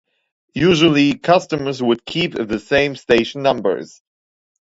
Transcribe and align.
Usually 0.55 1.13
customers 1.19 1.79
would 1.83 2.05
keep 2.07 2.33
the 2.33 2.57
same 2.57 2.95
station 2.95 3.43
numbers. 3.43 4.01